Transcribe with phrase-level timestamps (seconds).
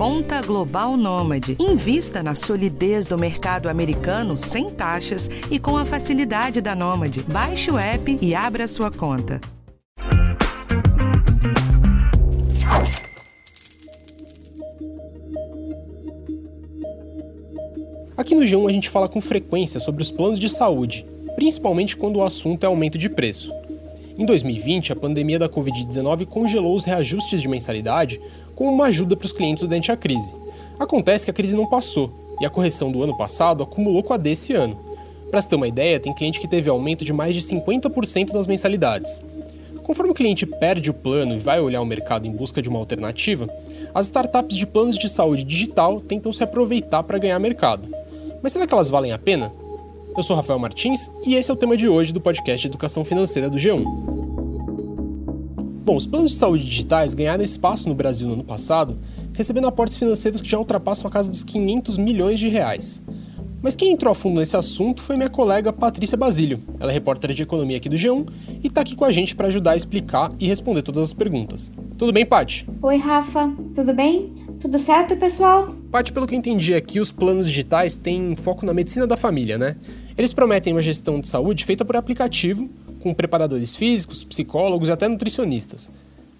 [0.00, 1.58] Conta Global Nômade.
[1.60, 7.22] Invista na solidez do mercado americano sem taxas e com a facilidade da Nômade.
[7.30, 9.42] Baixe o app e abra sua conta.
[18.16, 21.04] Aqui no G1 a gente fala com frequência sobre os planos de saúde,
[21.36, 23.52] principalmente quando o assunto é aumento de preço.
[24.20, 28.20] Em 2020, a pandemia da Covid-19 congelou os reajustes de mensalidade
[28.60, 30.36] como uma ajuda para os clientes durante a crise.
[30.78, 34.18] Acontece que a crise não passou e a correção do ano passado acumulou com a
[34.18, 34.78] desse ano.
[35.30, 38.46] Para se ter uma ideia, tem cliente que teve aumento de mais de 50% das
[38.46, 39.22] mensalidades.
[39.82, 42.78] Conforme o cliente perde o plano e vai olhar o mercado em busca de uma
[42.78, 43.48] alternativa,
[43.94, 47.88] as startups de planos de saúde digital tentam se aproveitar para ganhar mercado.
[48.42, 49.50] Mas será que elas valem a pena?
[50.14, 53.48] Eu sou Rafael Martins e esse é o tema de hoje do podcast Educação Financeira
[53.48, 54.19] do G1.
[55.90, 58.94] Bom, os planos de saúde digitais ganharam espaço no Brasil no ano passado,
[59.34, 63.02] recebendo aportes financeiros que já ultrapassam a casa dos 500 milhões de reais.
[63.60, 66.60] Mas quem entrou a fundo nesse assunto foi minha colega Patrícia Basílio.
[66.78, 68.24] Ela é repórter de economia aqui do G1
[68.62, 71.72] e está aqui com a gente para ajudar a explicar e responder todas as perguntas.
[71.98, 72.68] Tudo bem, Paty?
[72.80, 73.52] Oi, Rafa.
[73.74, 74.32] Tudo bem?
[74.60, 75.74] Tudo certo, pessoal?
[75.90, 79.58] Paty, pelo que eu entendi aqui, os planos digitais têm foco na medicina da família,
[79.58, 79.74] né?
[80.16, 82.70] Eles prometem uma gestão de saúde feita por aplicativo,
[83.00, 85.90] com preparadores físicos, psicólogos e até nutricionistas.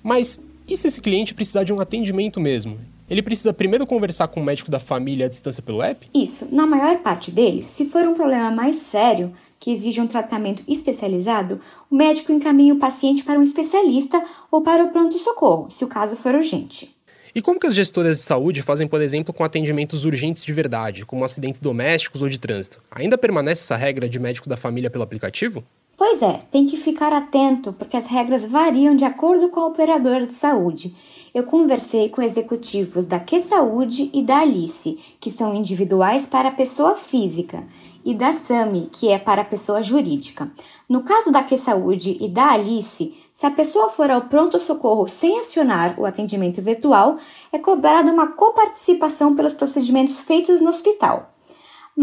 [0.03, 2.79] Mas e se esse cliente precisar de um atendimento mesmo?
[3.09, 6.07] Ele precisa primeiro conversar com o médico da família à distância pelo app?
[6.15, 10.63] Isso, na maior parte deles, se for um problema mais sério, que exige um tratamento
[10.69, 15.89] especializado, o médico encaminha o paciente para um especialista ou para o pronto-socorro, se o
[15.89, 16.95] caso for urgente.
[17.35, 21.05] E como que as gestoras de saúde fazem, por exemplo, com atendimentos urgentes de verdade,
[21.05, 22.81] como acidentes domésticos ou de trânsito?
[22.91, 25.65] Ainda permanece essa regra de médico da família pelo aplicativo?
[26.01, 30.27] Pois é, tem que ficar atento porque as regras variam de acordo com a operadora
[30.27, 30.97] de saúde.
[31.35, 36.95] Eu conversei com executivos da Que Saúde e da Alice, que são individuais para pessoa
[36.95, 37.69] física,
[38.03, 40.51] e da SAMI, que é para pessoa jurídica.
[40.89, 45.39] No caso da Que Saúde e da Alice, se a pessoa for ao pronto-socorro sem
[45.39, 47.19] acionar o atendimento virtual,
[47.53, 51.30] é cobrada uma coparticipação pelos procedimentos feitos no hospital.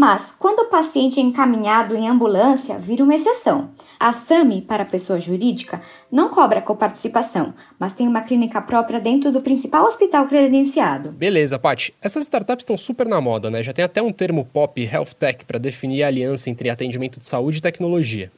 [0.00, 3.70] Mas, quando o paciente é encaminhado em ambulância, vira uma exceção.
[3.98, 9.32] A SAMI, para a pessoa jurídica, não cobra coparticipação, mas tem uma clínica própria dentro
[9.32, 11.10] do principal hospital credenciado.
[11.10, 11.92] Beleza, Paty.
[12.00, 13.60] Essas startups estão super na moda, né?
[13.60, 17.26] Já tem até um termo pop, health tech, para definir a aliança entre atendimento de
[17.26, 18.30] saúde e tecnologia.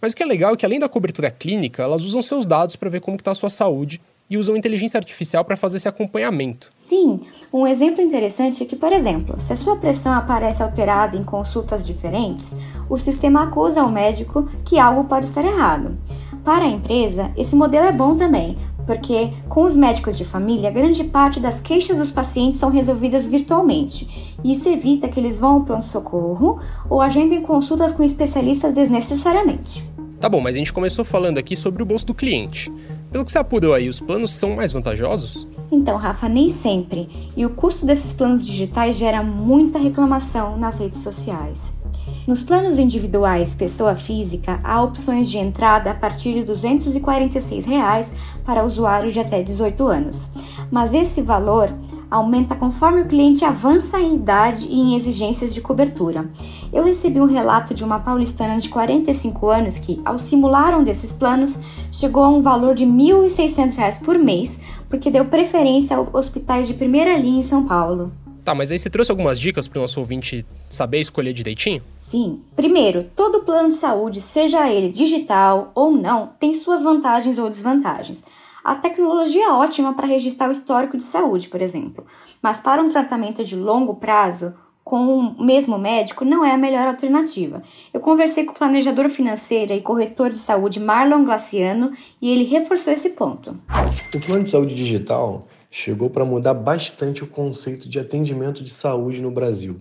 [0.00, 2.76] Mas o que é legal é que, além da cobertura clínica, elas usam seus dados
[2.76, 4.00] para ver como está a sua saúde
[4.32, 6.72] e usam inteligência artificial para fazer esse acompanhamento.
[6.88, 7.20] Sim,
[7.52, 11.84] um exemplo interessante é que, por exemplo, se a sua pressão aparece alterada em consultas
[11.84, 12.50] diferentes,
[12.88, 15.98] o sistema acusa ao médico que algo pode estar errado.
[16.42, 18.56] Para a empresa, esse modelo é bom também,
[18.86, 24.34] porque com os médicos de família, grande parte das queixas dos pacientes são resolvidas virtualmente.
[24.42, 29.84] Isso evita que eles vão ao pronto-socorro ou agendem consultas com especialistas desnecessariamente.
[30.18, 32.72] Tá bom, mas a gente começou falando aqui sobre o bolso do cliente.
[33.12, 35.46] Pelo que você apurou aí, os planos são mais vantajosos?
[35.70, 37.10] Então, Rafa, nem sempre.
[37.36, 41.78] E o custo desses planos digitais gera muita reclamação nas redes sociais.
[42.26, 48.10] Nos planos individuais pessoa física, há opções de entrada a partir de 246 reais
[48.46, 50.26] para usuários de até 18 anos.
[50.70, 51.68] Mas esse valor
[52.10, 56.30] aumenta conforme o cliente avança em idade e em exigências de cobertura.
[56.72, 61.12] Eu recebi um relato de uma paulistana de 45 anos que, ao simular um desses
[61.12, 61.58] planos,
[61.92, 66.72] chegou a um valor de R$ 1.600 por mês, porque deu preferência a hospitais de
[66.72, 68.10] primeira linha em São Paulo.
[68.42, 71.82] Tá, mas aí você trouxe algumas dicas para o nosso ouvinte saber escolher direitinho?
[72.00, 72.40] Sim.
[72.56, 78.24] Primeiro, todo plano de saúde, seja ele digital ou não, tem suas vantagens ou desvantagens.
[78.64, 82.06] A tecnologia é ótima para registrar o histórico de saúde, por exemplo,
[82.40, 84.54] mas para um tratamento de longo prazo,
[84.84, 87.62] com o mesmo médico, não é a melhor alternativa.
[87.92, 92.92] Eu conversei com o planejador financeiro e corretor de saúde Marlon Glaciano e ele reforçou
[92.92, 93.56] esse ponto.
[94.14, 99.22] O plano de saúde digital chegou para mudar bastante o conceito de atendimento de saúde
[99.22, 99.76] no Brasil,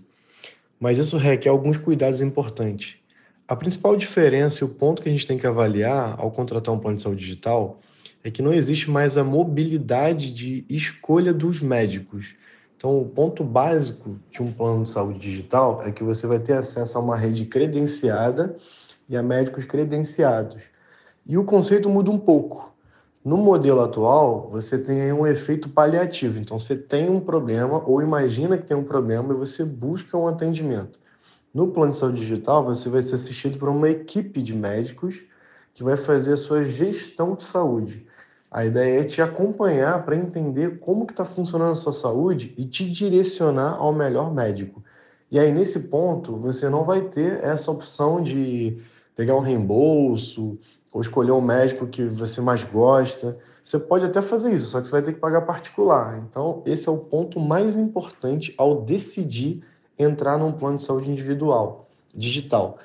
[0.80, 2.96] mas isso requer alguns cuidados importantes.
[3.48, 6.80] A principal diferença e o ponto que a gente tem que avaliar ao contratar um
[6.80, 7.82] plano de saúde digital
[8.24, 12.36] é que não existe mais a mobilidade de escolha dos médicos.
[12.82, 16.54] Então, o ponto básico de um plano de saúde digital é que você vai ter
[16.54, 18.56] acesso a uma rede credenciada
[19.08, 20.64] e a médicos credenciados.
[21.24, 22.74] E o conceito muda um pouco.
[23.24, 26.40] No modelo atual, você tem um efeito paliativo.
[26.40, 30.28] Então, você tem um problema ou imagina que tem um problema e você busca um
[30.28, 31.00] atendimento.
[31.54, 35.22] No plano de saúde digital, você vai ser assistido por uma equipe de médicos
[35.72, 38.08] que vai fazer a sua gestão de saúde.
[38.52, 42.66] A ideia é te acompanhar para entender como que está funcionando a sua saúde e
[42.66, 44.84] te direcionar ao melhor médico.
[45.32, 48.78] E aí, nesse ponto, você não vai ter essa opção de
[49.16, 50.58] pegar um reembolso
[50.92, 53.38] ou escolher um médico que você mais gosta.
[53.64, 56.22] Você pode até fazer isso, só que você vai ter que pagar particular.
[56.30, 59.64] Então, esse é o ponto mais importante ao decidir
[59.98, 62.80] entrar num plano de saúde individual, digital.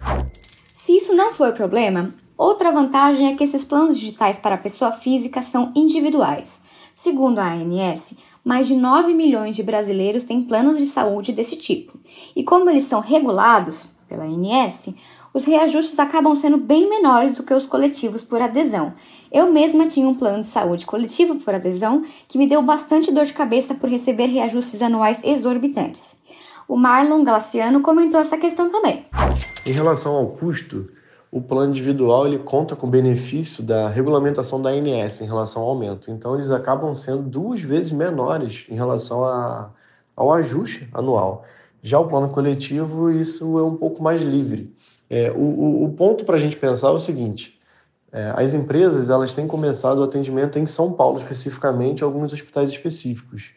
[0.76, 4.92] Se isso não for problema, outra vantagem é que esses planos digitais para a pessoa
[4.92, 6.60] física são individuais.
[6.94, 11.98] Segundo a ANS, mais de 9 milhões de brasileiros têm planos de saúde desse tipo.
[12.34, 14.94] E como eles são regulados pela ANS,
[15.36, 18.94] os reajustes acabam sendo bem menores do que os coletivos por adesão.
[19.30, 23.26] Eu mesma tinha um plano de saúde coletivo por adesão que me deu bastante dor
[23.26, 26.18] de cabeça por receber reajustes anuais exorbitantes.
[26.66, 29.04] O Marlon Glaciano comentou essa questão também.
[29.66, 30.88] Em relação ao custo,
[31.36, 36.10] o plano individual ele conta com benefício da regulamentação da ANS em relação ao aumento.
[36.10, 39.70] Então, eles acabam sendo duas vezes menores em relação a,
[40.16, 41.44] ao ajuste anual.
[41.82, 44.74] Já o plano coletivo, isso é um pouco mais livre.
[45.10, 47.60] É, o, o, o, ponto para a gente pensar é o seguinte:
[48.10, 53.52] é, as empresas elas têm começado o atendimento em São Paulo, especificamente, alguns hospitais específicos.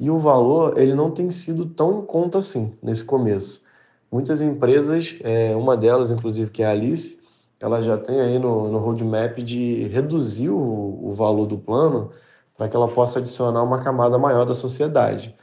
[0.00, 3.62] E o valor ele não tem sido tão em conta assim nesse começo.
[4.10, 7.19] Muitas empresas, é, uma delas, inclusive, que é a Alice,
[7.60, 12.10] ela já tem aí no, no roadmap de reduzir o, o valor do plano
[12.56, 15.34] para que ela possa adicionar uma camada maior da sociedade.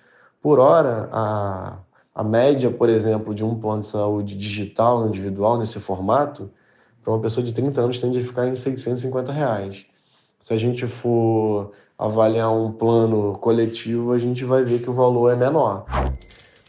[0.41, 1.77] Por hora, a,
[2.13, 6.49] a média, por exemplo, de um plano de saúde digital individual nesse formato,
[7.03, 9.85] para uma pessoa de 30 anos tende a ficar em 650 reais.
[10.39, 15.31] Se a gente for avaliar um plano coletivo, a gente vai ver que o valor
[15.31, 15.85] é menor.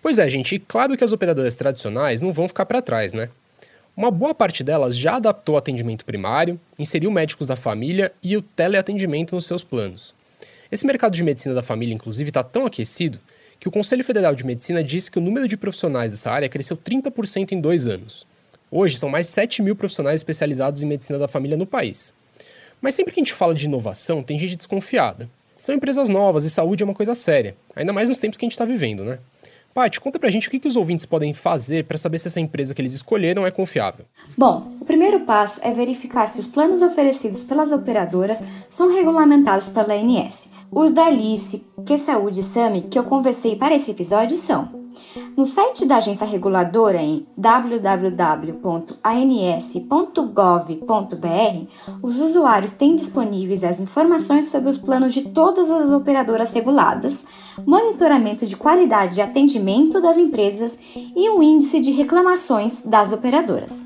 [0.03, 3.29] Pois é, gente, claro que as operadoras tradicionais não vão ficar para trás, né?
[3.99, 8.43] Uma boa parte delas já adaptou o atendimento primário, inseriu médicos da família e o
[8.43, 10.15] teleatendimento nos seus planos.
[10.71, 13.19] Esse mercado de medicina da família, inclusive, está tão aquecido
[13.59, 16.77] que o Conselho Federal de Medicina disse que o número de profissionais dessa área cresceu
[16.77, 18.25] 30% em dois anos.
[18.71, 22.15] Hoje, são mais 7 mil profissionais especializados em medicina da família no país.
[22.81, 25.29] Mas sempre que a gente fala de inovação, tem gente desconfiada.
[25.61, 28.47] São empresas novas e saúde é uma coisa séria, ainda mais nos tempos que a
[28.47, 29.19] gente está vivendo, né?
[29.79, 32.41] Paty, conta pra gente o que, que os ouvintes podem fazer para saber se essa
[32.41, 34.07] empresa que eles escolheram é confiável.
[34.37, 39.95] Bom, o primeiro passo é verificar se os planos oferecidos pelas operadoras são regulamentados pela
[39.95, 40.49] ANS.
[40.69, 44.69] Os da Alice, Que Saúde e Sami, que eu conversei para esse episódio, são
[45.39, 48.39] no site da agência reguladora em www.ans.gov.br,
[52.03, 57.25] os usuários têm disponíveis as informações sobre os planos de todas as operadoras reguladas,
[57.65, 63.81] monitoramento de qualidade de atendimento das empresas e um índice de reclamações das operadoras.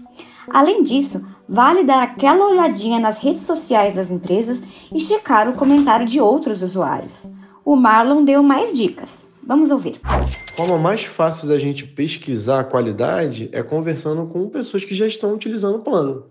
[0.49, 6.07] Além disso, vale dar aquela olhadinha nas redes sociais das empresas e checar o comentário
[6.07, 7.31] de outros usuários.
[7.63, 9.31] O Marlon deu mais dicas.
[9.45, 10.01] Vamos ouvir.
[10.05, 15.07] A forma mais fácil da gente pesquisar a qualidade é conversando com pessoas que já
[15.07, 16.27] estão utilizando o plano.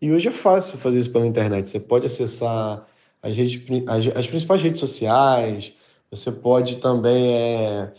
[0.00, 1.68] E hoje é fácil fazer isso pela internet.
[1.68, 2.86] Você pode acessar
[3.22, 5.72] as, redes, as, as principais redes sociais,
[6.10, 7.92] você pode também é,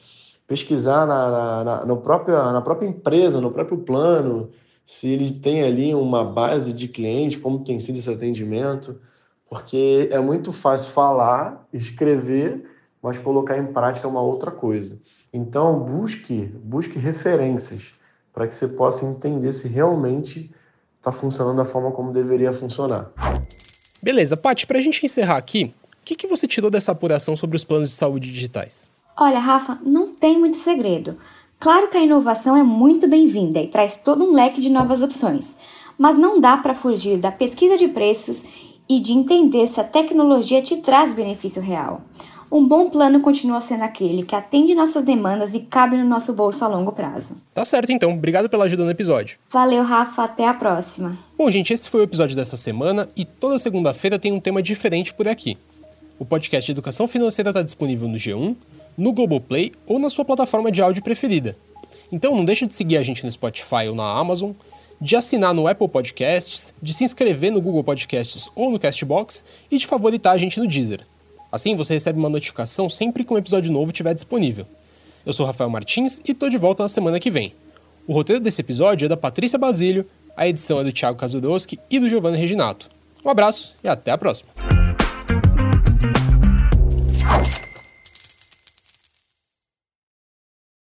[0.47, 4.49] pesquisar na, na, na, no próprio, na própria empresa, no próprio plano,
[4.85, 9.01] se ele tem ali uma base de cliente, como tem sido esse atendimento,
[9.49, 12.74] porque é muito fácil falar, escrever
[13.05, 14.99] mas colocar em prática é uma outra coisa.
[15.31, 17.83] Então, busque, busque referências
[18.33, 20.51] para que você possa entender se realmente
[20.97, 23.11] está funcionando da forma como deveria funcionar.
[24.01, 27.55] Beleza, Paty, para a gente encerrar aqui, o que, que você tirou dessa apuração sobre
[27.55, 28.89] os planos de saúde digitais?
[29.15, 31.15] Olha, Rafa, não tem muito segredo.
[31.59, 35.55] Claro que a inovação é muito bem-vinda e traz todo um leque de novas opções,
[35.95, 38.43] mas não dá para fugir da pesquisa de preços
[38.89, 42.01] e de entender se a tecnologia te traz benefício real.
[42.51, 46.63] Um bom plano continua sendo aquele que atende nossas demandas e cabe no nosso bolso
[46.63, 47.37] a longo prazo.
[47.53, 49.37] Tá certo então, obrigado pela ajuda no episódio.
[49.49, 51.17] Valeu, Rafa, até a próxima.
[51.37, 55.13] Bom, gente, esse foi o episódio dessa semana e toda segunda-feira tem um tema diferente
[55.13, 55.57] por aqui.
[56.17, 58.55] O podcast de Educação Financeira está disponível no G1,
[58.97, 61.57] no Globoplay ou na sua plataforma de áudio preferida.
[62.11, 64.51] Então não deixe de seguir a gente no Spotify ou na Amazon,
[65.01, 69.77] de assinar no Apple Podcasts, de se inscrever no Google Podcasts ou no Castbox e
[69.77, 71.05] de favoritar a gente no Deezer.
[71.55, 74.65] Assim você recebe uma notificação sempre que um episódio novo estiver disponível.
[75.25, 77.53] Eu sou Rafael Martins e estou de volta na semana que vem.
[78.05, 81.97] O roteiro desse episódio é da Patrícia Basílio, a edição é do Thiago Kazudowski e
[81.97, 82.89] do Giovanni Reginato.
[83.23, 84.49] Um abraço e até a próxima!